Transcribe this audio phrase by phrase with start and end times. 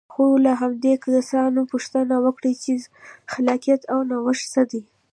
[0.13, 2.73] خو که له همدې کسانو پوښتنه وکړئ چې
[3.31, 4.81] خلاقیت او نوښت څه دی.